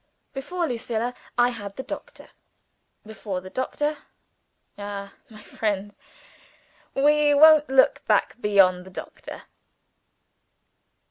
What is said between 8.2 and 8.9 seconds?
beyond the